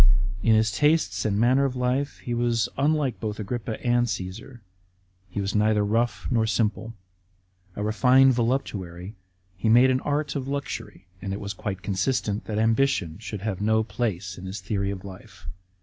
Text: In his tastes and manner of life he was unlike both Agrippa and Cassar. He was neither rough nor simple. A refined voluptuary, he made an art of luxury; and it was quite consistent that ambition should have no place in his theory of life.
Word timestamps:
In 0.41 0.55
his 0.55 0.71
tastes 0.71 1.25
and 1.25 1.37
manner 1.39 1.63
of 1.63 1.75
life 1.75 2.17
he 2.25 2.33
was 2.33 2.67
unlike 2.75 3.19
both 3.19 3.39
Agrippa 3.39 3.79
and 3.85 4.07
Cassar. 4.07 4.59
He 5.29 5.39
was 5.39 5.53
neither 5.53 5.85
rough 5.85 6.27
nor 6.31 6.47
simple. 6.47 6.95
A 7.75 7.83
refined 7.83 8.33
voluptuary, 8.33 9.15
he 9.55 9.69
made 9.69 9.91
an 9.91 9.99
art 10.01 10.35
of 10.35 10.47
luxury; 10.47 11.05
and 11.21 11.33
it 11.33 11.39
was 11.39 11.53
quite 11.53 11.83
consistent 11.83 12.45
that 12.45 12.57
ambition 12.57 13.19
should 13.19 13.41
have 13.41 13.61
no 13.61 13.83
place 13.83 14.39
in 14.39 14.47
his 14.47 14.59
theory 14.59 14.89
of 14.89 15.05
life. 15.05 15.45